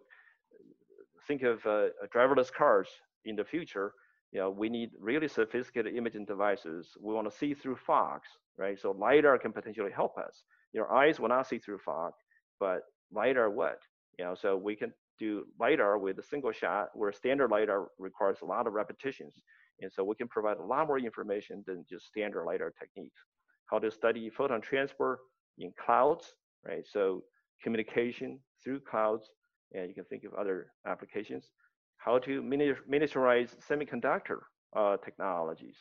think 1.27 1.43
of 1.43 1.65
uh, 1.65 1.88
driverless 2.15 2.51
cars 2.51 2.88
in 3.25 3.36
the 3.36 3.43
future, 3.43 3.93
you 4.31 4.39
know, 4.39 4.50
we 4.50 4.69
need 4.69 4.91
really 5.00 5.27
sophisticated 5.27 5.96
imaging 5.96 6.25
devices. 6.25 6.89
We 7.01 7.13
want 7.13 7.29
to 7.29 7.36
see 7.36 7.53
through 7.53 7.77
fog, 7.77 8.22
right? 8.58 8.79
So 8.79 8.91
LiDAR 8.91 9.39
can 9.39 9.51
potentially 9.51 9.91
help 9.91 10.17
us. 10.17 10.43
Your 10.72 10.93
eyes 10.93 11.19
will 11.19 11.29
not 11.29 11.48
see 11.48 11.58
through 11.58 11.79
fog, 11.79 12.13
but 12.60 12.81
LiDAR 13.12 13.50
would, 13.50 13.79
you 14.17 14.25
know, 14.25 14.36
so 14.36 14.55
we 14.55 14.75
can 14.75 14.93
do 15.20 15.46
LiDAR 15.60 15.98
with 15.98 16.18
a 16.20 16.24
single 16.24 16.52
shot, 16.52 16.90
where 16.94 17.12
standard 17.12 17.52
LiDAR 17.52 17.90
requires 18.00 18.38
a 18.42 18.46
lot 18.46 18.68
of 18.68 18.74
repetitions. 18.74 19.36
And 19.82 19.92
so 19.92 20.04
we 20.04 20.16
can 20.16 20.28
provide 20.28 20.58
a 20.58 20.64
lot 20.64 20.88
more 20.88 21.00
information 21.00 21.64
than 21.68 21.86
just 21.90 22.08
standard 22.08 22.46
LiDAR 22.46 22.74
techniques. 22.80 23.20
How 23.68 23.80
to 23.80 23.92
study 23.92 24.30
photon 24.30 24.62
transfer 24.62 25.20
in 25.58 25.72
clouds, 25.84 26.34
right? 26.66 26.86
So 26.86 27.24
communication 27.64 28.40
through 28.64 28.82
clouds, 28.82 29.30
and 29.74 29.88
you 29.88 29.94
can 29.94 30.06
think 30.06 30.24
of 30.24 30.34
other 30.34 30.68
applications. 30.86 31.52
How 31.98 32.18
to 32.20 32.42
miniaturize 32.42 33.56
semiconductor 33.70 34.40
uh, 34.76 34.98
technologies, 34.98 35.76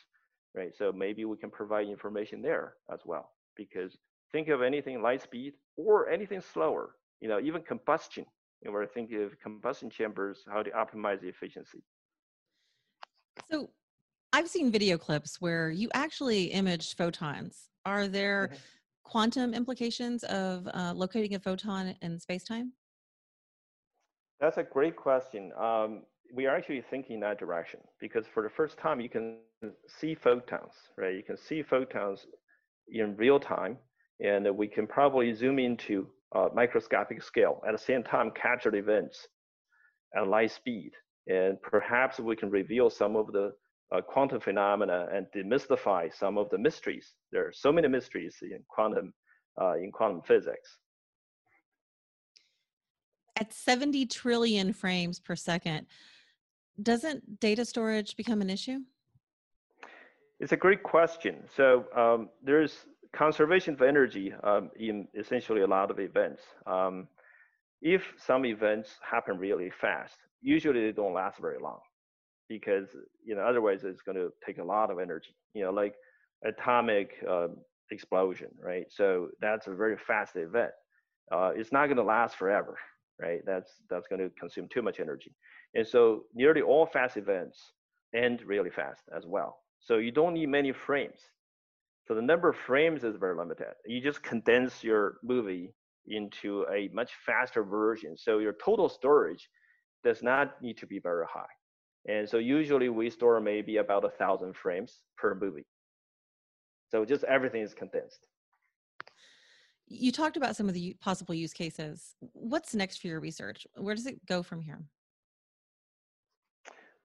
right? 0.55 0.71
So 0.77 0.91
maybe 0.91 1.25
we 1.25 1.37
can 1.37 1.49
provide 1.49 1.87
information 1.87 2.41
there 2.41 2.73
as 2.93 2.99
well. 3.05 3.31
Because 3.55 3.97
think 4.31 4.47
of 4.49 4.61
anything 4.61 5.01
light 5.01 5.21
speed 5.21 5.53
or 5.77 6.09
anything 6.09 6.41
slower, 6.41 6.95
you 7.21 7.27
know, 7.29 7.39
even 7.39 7.61
combustion. 7.61 8.25
And 8.63 8.73
we're 8.73 8.85
thinking 8.87 9.23
of 9.23 9.39
combustion 9.39 9.89
chambers, 9.89 10.43
how 10.51 10.63
to 10.63 10.69
optimize 10.71 11.21
the 11.21 11.27
efficiency. 11.27 11.81
So 13.49 13.69
I've 14.33 14.49
seen 14.49 14.71
video 14.71 14.97
clips 14.97 15.39
where 15.39 15.69
you 15.69 15.89
actually 15.93 16.45
imaged 16.45 16.97
photons. 16.97 17.69
Are 17.85 18.07
there 18.07 18.47
mm-hmm. 18.47 18.57
quantum 19.03 19.53
implications 19.53 20.23
of 20.25 20.67
uh, 20.73 20.93
locating 20.95 21.35
a 21.35 21.39
photon 21.39 21.95
in 22.01 22.19
space-time? 22.19 22.73
That's 24.39 24.57
a 24.57 24.63
great 24.63 24.95
question. 24.95 25.51
Um, 25.59 26.03
we 26.33 26.45
are 26.45 26.55
actually 26.55 26.83
thinking 26.89 27.19
that 27.21 27.39
direction 27.39 27.79
because 27.99 28.25
for 28.33 28.43
the 28.43 28.49
first 28.49 28.77
time 28.77 29.01
you 29.01 29.09
can 29.09 29.37
see 29.87 30.15
photons, 30.15 30.73
right? 30.97 31.15
You 31.15 31.23
can 31.23 31.37
see 31.37 31.63
photons 31.63 32.27
in 32.89 33.15
real 33.17 33.39
time, 33.39 33.77
and 34.19 34.47
we 34.55 34.67
can 34.67 34.85
probably 34.87 35.33
zoom 35.33 35.59
into 35.59 36.07
uh, 36.35 36.49
microscopic 36.53 37.21
scale 37.23 37.61
at 37.67 37.71
the 37.71 37.77
same 37.77 38.03
time 38.03 38.31
capture 38.31 38.73
events 38.75 39.27
at 40.15 40.27
light 40.27 40.51
speed, 40.51 40.91
and 41.27 41.61
perhaps 41.61 42.19
we 42.19 42.35
can 42.35 42.49
reveal 42.49 42.89
some 42.89 43.15
of 43.15 43.31
the 43.31 43.51
uh, 43.95 44.01
quantum 44.01 44.39
phenomena 44.39 45.07
and 45.11 45.25
demystify 45.35 46.13
some 46.13 46.37
of 46.37 46.49
the 46.49 46.57
mysteries. 46.57 47.15
There 47.31 47.47
are 47.47 47.53
so 47.53 47.71
many 47.71 47.87
mysteries 47.87 48.37
in 48.41 48.59
quantum 48.67 49.13
uh, 49.59 49.73
in 49.73 49.91
quantum 49.91 50.21
physics. 50.21 50.77
At 53.35 53.53
70 53.53 54.05
trillion 54.07 54.73
frames 54.73 55.19
per 55.19 55.35
second, 55.35 55.87
doesn't 56.81 57.39
data 57.39 57.65
storage 57.65 58.15
become 58.15 58.41
an 58.41 58.49
issue? 58.49 58.79
It's 60.39 60.51
a 60.51 60.57
great 60.57 60.83
question. 60.83 61.43
So 61.55 61.85
um, 61.95 62.29
there's 62.43 62.85
conservation 63.15 63.73
of 63.73 63.81
energy 63.81 64.33
um, 64.43 64.69
in 64.77 65.07
essentially 65.17 65.61
a 65.61 65.67
lot 65.67 65.91
of 65.91 65.99
events. 65.99 66.43
Um, 66.67 67.07
if 67.81 68.03
some 68.17 68.45
events 68.45 68.89
happen 69.09 69.37
really 69.37 69.71
fast, 69.81 70.15
usually 70.41 70.81
they 70.85 70.91
don't 70.91 71.13
last 71.13 71.39
very 71.39 71.59
long 71.59 71.79
because 72.47 72.89
you 73.23 73.35
know 73.35 73.41
otherwise 73.41 73.83
it's 73.83 74.01
going 74.01 74.17
to 74.17 74.31
take 74.45 74.57
a 74.57 74.63
lot 74.63 74.91
of 74.91 74.99
energy. 74.99 75.35
You 75.53 75.63
know, 75.63 75.71
like 75.71 75.95
atomic 76.45 77.13
uh, 77.29 77.47
explosion, 77.91 78.49
right? 78.61 78.85
So 78.89 79.29
that's 79.39 79.67
a 79.67 79.73
very 79.73 79.97
fast 79.97 80.35
event. 80.35 80.71
Uh, 81.31 81.51
it's 81.55 81.71
not 81.71 81.85
going 81.85 81.97
to 81.97 82.03
last 82.03 82.35
forever, 82.35 82.77
right? 83.19 83.39
That's 83.45 83.71
that's 83.89 84.07
going 84.07 84.19
to 84.19 84.29
consume 84.39 84.67
too 84.67 84.81
much 84.81 84.99
energy. 84.99 85.33
And 85.75 85.87
so 85.87 86.23
nearly 86.33 86.61
all 86.61 86.85
fast 86.85 87.17
events 87.17 87.73
end 88.15 88.41
really 88.45 88.71
fast 88.71 89.03
as 89.15 89.25
well. 89.25 89.59
So 89.79 89.97
you 89.97 90.11
don't 90.11 90.33
need 90.33 90.47
many 90.49 90.71
frames. 90.71 91.19
So 92.09 92.15
the 92.15 92.23
number 92.23 92.49
of 92.49 92.55
frames 92.55 93.03
is 93.03 93.17
very 93.17 93.37
limited. 93.37 93.67
You 93.85 94.01
just 94.01 94.23
condense 94.23 94.83
your 94.83 95.17
movie 95.21 95.75
into 96.07 96.65
a 96.73 96.89
much 96.91 97.11
faster 97.23 97.63
version. 97.63 98.17
So 98.17 98.39
your 98.39 98.53
total 98.53 98.89
storage 98.89 99.47
does 100.03 100.23
not 100.23 100.59
need 100.59 100.75
to 100.79 100.87
be 100.87 100.97
very 100.97 101.25
high. 101.31 101.53
And 102.07 102.27
so 102.27 102.39
usually 102.39 102.89
we 102.89 103.11
store 103.11 103.39
maybe 103.39 103.77
about 103.77 104.05
a 104.05 104.09
thousand 104.09 104.55
frames 104.55 105.03
per 105.17 105.35
movie. 105.35 105.67
So 106.89 107.05
just 107.05 107.23
everything 107.25 107.61
is 107.61 107.75
condensed. 107.75 108.25
You 109.85 110.11
talked 110.11 110.35
about 110.35 110.55
some 110.55 110.67
of 110.67 110.73
the 110.73 110.95
possible 110.99 111.35
use 111.35 111.53
cases. 111.53 112.15
What's 112.33 112.73
next 112.73 113.01
for 113.01 113.07
your 113.07 113.19
research? 113.19 113.67
Where 113.75 113.93
does 113.93 114.07
it 114.07 114.25
go 114.25 114.41
from 114.41 114.61
here? 114.61 114.81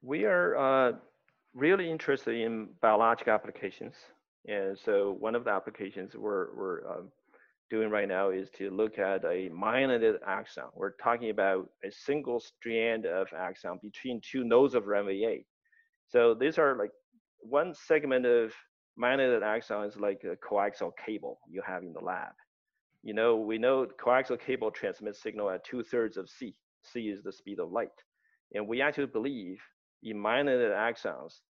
We 0.00 0.24
are 0.24 0.56
uh, 0.56 0.92
really 1.52 1.90
interested 1.90 2.36
in 2.36 2.70
biological 2.80 3.34
applications. 3.34 3.94
And 4.46 4.78
so 4.78 5.16
one 5.18 5.34
of 5.34 5.44
the 5.44 5.50
applications 5.50 6.14
we're, 6.14 6.54
we're 6.54 6.90
um, 6.90 7.08
doing 7.70 7.90
right 7.90 8.08
now 8.08 8.30
is 8.30 8.50
to 8.58 8.70
look 8.70 8.98
at 8.98 9.24
a 9.24 9.48
myelinated 9.50 10.16
axon. 10.26 10.64
We're 10.74 10.92
talking 11.02 11.30
about 11.30 11.70
a 11.84 11.90
single 11.90 12.40
strand 12.40 13.06
of 13.06 13.28
axon 13.36 13.80
between 13.82 14.20
two 14.20 14.44
nodes 14.44 14.74
of 14.74 14.84
Ranvier. 14.84 15.44
So 16.08 16.34
these 16.34 16.58
are 16.58 16.76
like 16.76 16.90
one 17.40 17.74
segment 17.74 18.26
of 18.26 18.52
myelinated 19.00 19.42
axon 19.42 19.86
is 19.86 19.96
like 19.96 20.22
a 20.24 20.36
coaxial 20.36 20.92
cable 21.04 21.38
you 21.48 21.62
have 21.66 21.82
in 21.82 21.92
the 21.92 22.00
lab. 22.00 22.32
You 23.02 23.14
know, 23.14 23.36
we 23.36 23.58
know 23.58 23.86
coaxial 24.02 24.38
cable 24.38 24.70
transmits 24.70 25.22
signal 25.22 25.50
at 25.50 25.64
two 25.64 25.82
thirds 25.82 26.16
of 26.16 26.28
C. 26.28 26.54
C 26.82 27.08
is 27.08 27.22
the 27.22 27.32
speed 27.32 27.60
of 27.60 27.72
light. 27.72 27.88
And 28.54 28.68
we 28.68 28.82
actually 28.82 29.06
believe 29.06 29.58
in 30.02 30.18
myelinated 30.18 30.74
axons, 30.74 31.40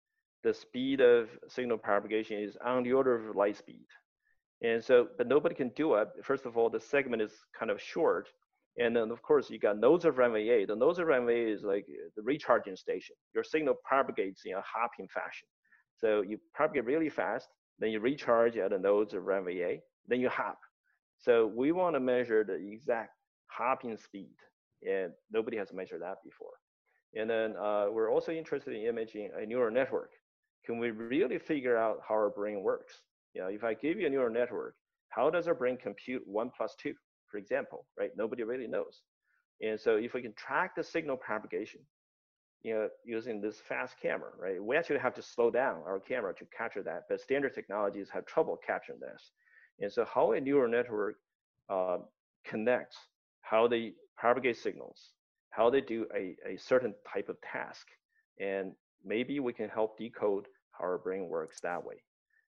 the 0.45 0.55
speed 0.55 1.01
of 1.01 1.29
signal 1.49 1.79
propagation 1.79 2.39
is 2.39 2.57
on 2.65 2.85
the 2.85 2.93
order 2.93 3.15
of 3.15 3.35
light 3.35 3.57
speed. 3.57 3.87
And 4.63 4.83
so, 4.83 5.09
but 5.19 5.27
nobody 5.27 5.55
can 5.55 5.71
do 5.71 5.95
it. 5.95 6.09
First 6.23 6.47
of 6.47 6.57
all, 6.57 6.71
the 6.71 6.81
segment 6.81 7.23
is 7.23 7.33
kind 7.59 7.71
of 7.71 7.81
short. 7.81 8.29
And 8.79 8.95
then 8.95 9.11
of 9.11 9.23
course 9.23 9.51
you 9.51 9.59
got 9.59 9.79
nodes 9.79 10.05
of 10.05 10.17
Ranvier. 10.17 10.67
The 10.67 10.77
nodes 10.77 10.99
of 10.99 11.07
Ranvier 11.07 11.53
is 11.53 11.63
like 11.63 11.87
the 12.17 12.23
recharging 12.23 12.77
station. 12.77 13.17
Your 13.35 13.45
signal 13.45 13.75
propagates 13.85 14.43
in 14.45 14.53
a 14.53 14.63
hopping 14.63 15.09
fashion. 15.09 15.49
So 15.97 16.23
you 16.23 16.39
propagate 16.55 16.85
really 16.85 17.09
fast, 17.09 17.49
then 17.79 17.91
you 17.91 18.01
recharge 18.01 18.57
at 18.57 18.71
the 18.71 18.79
nodes 18.79 19.15
of 19.15 19.23
Ranvier, 19.23 19.81
then 20.09 20.21
you 20.21 20.29
hop. 20.29 20.59
So 21.19 21.47
we 21.47 21.73
want 21.73 21.95
to 21.97 22.01
measure 22.01 22.45
the 22.45 22.55
exact 22.55 23.13
hopping 23.47 23.97
speed, 23.97 24.35
and 24.87 25.13
nobody 25.31 25.57
has 25.57 25.73
measured 25.73 26.03
that 26.03 26.17
before. 26.25 26.53
And 27.15 27.31
then 27.31 27.55
uh, 27.57 27.87
we're 27.91 28.11
also 28.11 28.33
interested 28.33 28.75
in 28.75 28.83
imaging 28.83 29.31
a 29.41 29.47
neural 29.47 29.73
network. 29.73 30.11
Can 30.65 30.79
we 30.79 30.91
really 30.91 31.39
figure 31.39 31.77
out 31.77 32.01
how 32.07 32.15
our 32.15 32.31
brain 32.31 32.63
works? 32.63 33.03
You 33.35 33.43
know, 33.43 33.49
if 33.49 33.65
I 33.65 33.75
give 33.75 33.99
you 33.99 34.07
a 34.07 34.11
neural 34.11 34.33
network, 34.33 34.75
how 35.09 35.31
does 35.31 35.47
our 35.47 35.55
brain 35.55 35.77
compute 35.77 36.23
one 36.27 36.51
plus 36.57 36.75
two, 36.81 36.95
for 37.31 37.39
example, 37.39 37.87
right? 37.99 38.11
Nobody 38.17 38.43
really 38.43 38.67
knows. 38.67 39.03
And 39.61 39.79
so 39.79 39.97
if 39.97 40.15
we 40.15 40.23
can 40.23 40.33
track 40.35 40.75
the 40.75 40.83
signal 40.83 41.17
propagation, 41.17 41.81
you 42.63 42.75
know, 42.75 42.89
using 43.05 43.41
this 43.41 43.59
fast 43.69 43.95
camera, 44.01 44.31
right? 44.39 44.63
We 44.63 44.77
actually 44.77 44.99
have 44.99 45.15
to 45.15 45.23
slow 45.23 45.51
down 45.51 45.83
our 45.87 46.01
camera 46.01 46.35
to 46.35 46.47
capture 46.57 46.83
that, 46.83 47.03
but 47.09 47.21
standard 47.21 47.55
technologies 47.55 48.09
have 48.13 48.25
trouble 48.25 48.59
capturing 48.67 49.01
this. 49.01 49.31
And 49.81 49.93
so 49.93 50.05
how 50.05 50.33
a 50.33 50.41
neural 50.41 50.71
network 50.71 51.17
uh, 51.69 51.99
connects, 52.47 52.97
how 53.43 53.69
they 53.69 53.93
propagate 54.17 54.57
signals, 54.57 55.11
how 55.51 55.71
they 55.71 55.81
do 55.81 56.07
a, 56.17 56.37
a 56.49 56.57
certain 56.57 56.95
type 57.13 57.29
of 57.29 57.37
task. 57.43 57.87
And 58.41 58.73
maybe 59.05 59.41
we 59.41 59.53
can 59.53 59.69
help 59.69 59.99
decode 59.99 60.47
how 60.73 60.85
our 60.85 60.99
brain 60.99 61.29
works 61.29 61.61
that 61.61 61.85
way. 61.85 61.97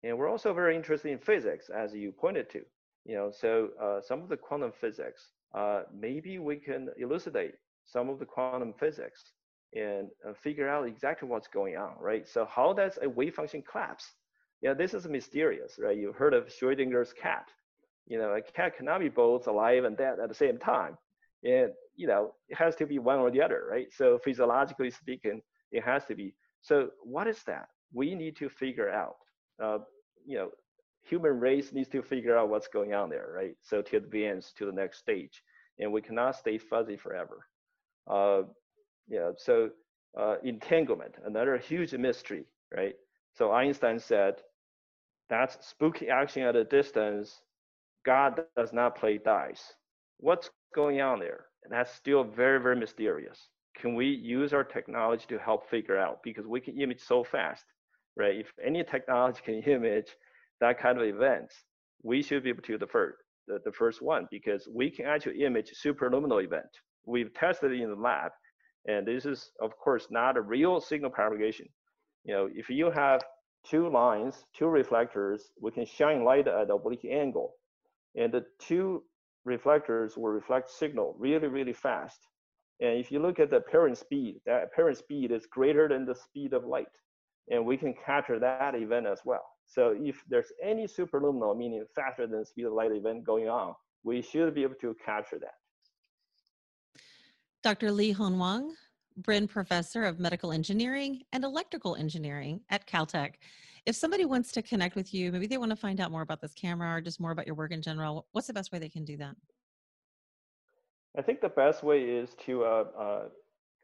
And 0.03 0.17
we're 0.17 0.31
also 0.31 0.55
very 0.55 0.77
interested 0.77 1.11
in 1.11 1.19
physics, 1.19 1.69
as 1.69 1.95
you 1.95 2.13
pointed 2.13 2.51
to. 2.51 2.63
You 3.05 3.15
know, 3.17 3.31
so 3.33 3.69
uh, 3.81 4.01
some 4.01 4.23
of 4.23 4.29
the 4.29 4.37
quantum 4.37 4.73
physics, 4.81 5.31
uh, 5.55 5.83
maybe 5.95 6.39
we 6.39 6.57
can 6.57 6.89
elucidate 6.99 7.55
some 7.85 8.09
of 8.09 8.19
the 8.19 8.25
quantum 8.25 8.75
physics 8.79 9.33
and 9.75 10.09
uh, 10.29 10.33
figure 10.35 10.69
out 10.69 10.87
exactly 10.87 11.29
what's 11.29 11.49
going 11.49 11.77
on, 11.77 11.93
right? 12.01 12.29
So 12.29 12.47
how 12.51 12.73
does 12.73 12.99
a 13.03 13.09
wave 13.09 13.35
function 13.35 13.63
collapse? 13.63 14.13
Yeah, 14.63 14.75
this 14.75 14.95
is 14.95 15.07
mysterious, 15.07 15.79
right? 15.79 15.97
You've 15.97 16.17
heard 16.17 16.35
of 16.35 16.49
Schrodinger's 16.49 17.13
cat. 17.13 17.49
You 18.07 18.19
know, 18.19 18.35
a 18.35 18.43
cat 18.43 18.77
cannot 18.77 19.01
be 19.01 19.09
both 19.09 19.47
alive 19.47 19.85
and 19.85 19.97
dead 19.97 20.19
at 20.23 20.29
the 20.29 20.35
same 20.35 20.59
time. 20.59 20.97
And 21.45 21.73
you 21.97 22.07
know, 22.07 22.35
it 22.49 22.57
has 22.57 22.77
to 22.77 22.87
be 22.87 22.99
one 22.99 23.19
or 23.19 23.31
the 23.31 23.43
other, 23.43 23.65
right? 23.71 23.87
So 23.93 24.19
physiologically 24.19 24.91
speaking, 24.91 25.43
it 25.73 25.83
has 25.83 26.05
to 26.07 26.15
be. 26.15 26.35
So 26.63 26.91
what 27.03 27.27
is 27.27 27.43
that? 27.45 27.69
We 27.93 28.15
need 28.15 28.37
to 28.37 28.49
figure 28.49 28.91
out. 28.91 29.17
Uh, 29.63 29.79
you 30.27 30.37
know, 30.39 30.51
human 31.03 31.39
race 31.41 31.73
needs 31.73 31.89
to 31.91 32.03
figure 32.03 32.37
out 32.37 32.49
what's 32.49 32.69
going 32.69 32.95
on 32.95 33.09
there, 33.11 33.29
right? 33.35 33.57
So 33.63 33.83
to 33.83 33.97
advance 33.97 34.53
to 34.59 34.67
the 34.67 34.73
next 34.73 34.99
stage, 34.99 35.43
and 35.79 35.93
we 35.93 36.03
cannot 36.03 36.37
stay 36.37 36.59
fuzzy 36.59 36.97
forever. 36.97 37.47
Uh, 38.09 38.43
yeah. 39.09 39.31
So 39.37 39.71
uh, 40.19 40.37
entanglement, 40.43 41.17
another 41.25 41.57
huge 41.59 41.93
mystery, 41.95 42.45
right? 42.75 42.95
So 43.35 43.53
Einstein 43.53 43.99
said, 43.99 44.43
"That's 45.29 45.65
spooky 45.67 46.09
action 46.09 46.43
at 46.43 46.57
a 46.57 46.65
distance. 46.65 47.43
God 48.05 48.43
does 48.57 48.73
not 48.73 48.97
play 48.97 49.19
dice." 49.19 49.75
What's 50.19 50.51
going 50.75 51.01
on 51.01 51.19
there? 51.21 51.47
And 51.65 51.73
that's 51.73 51.93
still 51.93 52.25
very, 52.25 52.61
very 52.61 52.77
mysterious. 52.77 53.49
Can 53.81 53.95
we 53.95 54.07
use 54.07 54.53
our 54.53 54.65
technology 54.65 55.27
to 55.29 55.39
help 55.39 55.69
figure 55.69 55.99
out? 55.99 56.23
Because 56.23 56.47
we 56.47 56.61
can 56.61 56.81
image 56.81 57.01
so 57.01 57.23
fast, 57.23 57.65
right? 58.17 58.37
If 58.37 58.53
any 58.65 58.83
technology 58.85 59.41
can 59.45 59.63
image 59.63 60.09
that 60.61 60.81
kind 60.81 60.99
of 60.99 61.05
events, 61.05 61.55
we 62.03 62.23
should 62.23 62.43
be 62.43 62.51
able 62.51 62.63
to 62.63 62.79
the 62.79 62.87
first, 62.87 63.19
the, 63.47 63.59
the 63.65 63.73
first 63.73 64.01
one 64.03 64.27
because 64.31 64.67
we 64.73 64.91
can 64.91 65.07
actually 65.07 65.45
image 65.45 65.73
superluminal 65.85 66.45
event. 66.45 66.67
we've 67.05 67.33
tested 67.35 67.73
it 67.73 67.81
in 67.81 67.91
the 67.91 67.97
lab, 67.97 68.33
and 68.87 69.07
this 69.07 69.27
is 69.27 69.51
of 69.61 69.77
course 69.77 70.07
not 70.11 70.37
a 70.37 70.41
real 70.41 70.81
signal 70.81 71.11
propagation. 71.11 71.69
You 72.25 72.35
know, 72.35 72.49
if 72.53 72.69
you 72.69 72.91
have 72.91 73.23
two 73.65 73.89
lines, 73.89 74.45
two 74.57 74.67
reflectors, 74.67 75.51
we 75.61 75.71
can 75.71 75.87
shine 75.87 76.25
light 76.25 76.49
at 76.49 76.71
oblique 76.71 77.05
angle, 77.05 77.55
and 78.15 78.33
the 78.33 78.45
two 78.59 79.03
reflectors 79.45 80.17
will 80.17 80.31
reflect 80.31 80.71
signal 80.71 81.15
really, 81.19 81.49
really 81.49 81.73
fast. 81.73 82.19
And 82.81 82.99
if 82.99 83.11
you 83.11 83.21
look 83.21 83.39
at 83.41 83.51
the 83.51 83.57
apparent 83.57 83.97
speed, 83.97 84.41
that 84.45 84.65
apparent 84.65 84.99
speed 84.99 85.31
is 85.31 85.47
greater 85.47 85.89
than 85.89 86.05
the 86.05 86.15
speed 86.15 86.53
of 86.53 86.65
light. 86.65 86.87
And 87.51 87.65
we 87.65 87.77
can 87.77 87.95
capture 88.05 88.39
that 88.39 88.75
event 88.75 89.07
as 89.07 89.21
well. 89.25 89.45
So 89.67 89.97
if 89.99 90.23
there's 90.29 90.53
any 90.63 90.87
superluminal, 90.87 91.57
meaning 91.57 91.85
faster 91.95 92.27
than 92.27 92.45
speed 92.45 92.67
of 92.67 92.73
light 92.73 92.93
event 92.93 93.25
going 93.25 93.49
on, 93.49 93.75
we 94.05 94.21
should 94.23 94.55
be 94.55 94.63
able 94.63 94.75
to 94.81 94.95
capture 95.05 95.39
that. 95.39 95.55
Dr. 97.63 97.89
Lihong 97.89 98.39
Wang, 98.39 98.75
Bren 99.23 99.49
Professor 99.49 100.05
of 100.05 100.21
Medical 100.21 100.53
Engineering 100.53 101.23
and 101.33 101.45
Electrical 101.45 101.97
Engineering 101.97 102.61
at 102.71 102.87
Caltech. 102.87 103.35
If 103.87 103.97
somebody 103.97 104.25
wants 104.25 104.53
to 104.53 104.63
connect 104.63 104.95
with 104.95 105.15
you, 105.15 105.33
maybe 105.33 105.47
they 105.47 105.59
want 105.59 105.71
to 105.71 105.77
find 105.77 106.01
out 106.01 106.11
more 106.11 106.23
about 106.23 106.41
this 106.41 106.55
camera 106.55 106.97
or 106.97 107.01
just 107.01 107.21
more 107.21 107.31
about 107.31 107.47
your 107.47 107.55
work 107.55 107.73
in 107.73 107.81
general, 107.81 108.27
what's 108.33 108.47
the 108.47 108.53
best 108.53 108.73
way 108.73 108.79
they 108.79 108.89
can 108.89 109.05
do 109.05 109.17
that? 109.17 109.35
I 111.17 111.23
think 111.23 111.41
the 111.41 111.49
best 111.49 111.83
way 111.83 112.03
is 112.03 112.31
to 112.45 112.65
uh, 112.65 112.85
uh, 112.99 113.23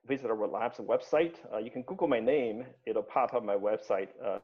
visit 0.07 0.31
our 0.31 0.47
lab's 0.47 0.79
website. 0.79 1.37
Uh, 1.53 1.59
you 1.59 1.71
can 1.71 1.83
Google 1.83 2.07
my 2.09 2.21
name, 2.21 2.65
it'll 2.87 3.03
pop 3.03 3.33
up 3.33 3.43
my 3.45 3.57
website 3.57 4.09
uh, 4.25 4.39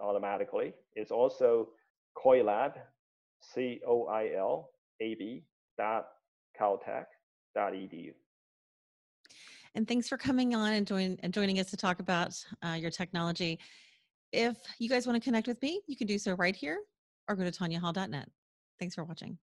automatically. 0.00 0.74
It's 0.94 1.12
also 1.12 1.68
Coilab, 2.16 2.74
C 3.40 3.80
O 3.86 4.06
I 4.06 4.32
L 4.36 4.70
A 5.00 5.14
B 5.14 5.44
dot 5.78 6.08
caltech 6.60 7.06
dot 7.54 7.72
edu. 7.74 8.12
And 9.74 9.88
thanks 9.88 10.08
for 10.08 10.18
coming 10.18 10.54
on 10.54 10.72
and, 10.72 10.86
join, 10.86 11.18
and 11.22 11.32
joining 11.32 11.58
us 11.58 11.70
to 11.70 11.76
talk 11.76 12.00
about 12.00 12.34
uh, 12.62 12.76
your 12.78 12.90
technology. 12.90 13.58
If 14.32 14.56
you 14.78 14.88
guys 14.88 15.06
want 15.06 15.22
to 15.22 15.24
connect 15.24 15.46
with 15.46 15.60
me, 15.62 15.80
you 15.86 15.96
can 15.96 16.06
do 16.06 16.18
so 16.18 16.34
right 16.34 16.56
here 16.56 16.78
or 17.28 17.36
go 17.36 17.44
to 17.44 17.50
tanyahall.net. 17.50 18.28
Thanks 18.78 18.94
for 18.94 19.04
watching. 19.04 19.38